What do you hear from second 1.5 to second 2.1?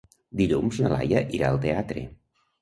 al teatre.